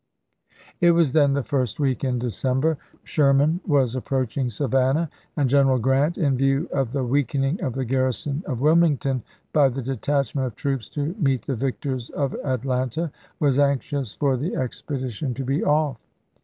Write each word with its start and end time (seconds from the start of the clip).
It 0.79 0.93
was 0.93 1.13
then 1.13 1.33
the 1.33 1.43
first 1.43 1.79
week 1.79 2.03
in 2.03 2.17
December; 2.17 2.79
Sher 3.03 3.31
lse*. 3.33 3.37
man 3.37 3.59
was 3.67 3.93
approaching 3.95 4.49
Savannah, 4.49 5.11
and 5.37 5.47
General 5.47 5.77
Grant, 5.77 6.17
in 6.17 6.35
view 6.35 6.67
of 6.73 6.91
the 6.91 7.03
weakening 7.03 7.61
of 7.61 7.73
the 7.75 7.85
garrison 7.85 8.41
of 8.47 8.61
Wilmington 8.61 9.21
by 9.53 9.69
the 9.69 9.83
detachment 9.83 10.47
of 10.47 10.55
troops 10.55 10.89
to 10.89 11.13
meet 11.19 11.43
the 11.45 11.55
victors 11.55 12.09
of 12.09 12.33
Atlanta, 12.43 13.11
was 13.39 13.59
anxious 13.59 14.15
for 14.15 14.37
the 14.37 14.55
expedition 14.55 15.35
to 15.35 15.43
be 15.45 15.63
off. 15.63 15.97